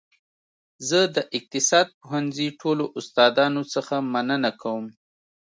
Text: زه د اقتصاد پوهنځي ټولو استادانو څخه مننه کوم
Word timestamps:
زه 0.87 0.99
د 1.15 1.17
اقتصاد 1.37 1.87
پوهنځي 1.99 2.47
ټولو 2.61 2.83
استادانو 2.99 3.61
څخه 3.73 3.95
مننه 4.13 4.51
کوم 4.61 4.85